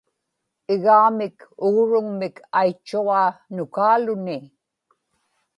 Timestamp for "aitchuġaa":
2.59-3.29